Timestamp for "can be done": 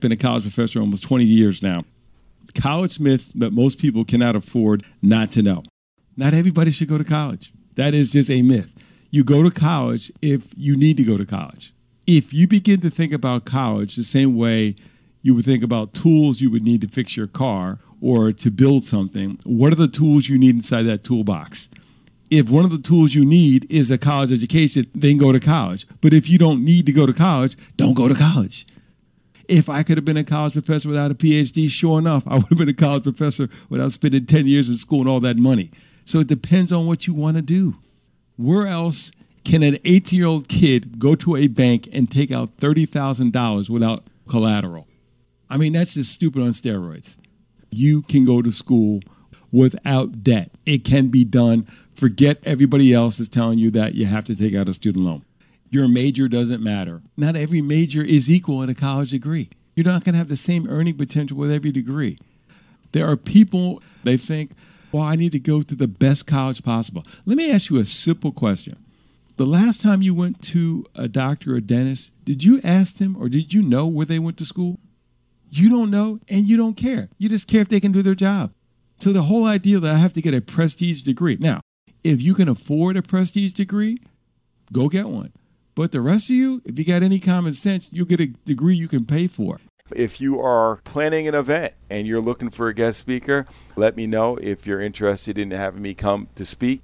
50.84-51.62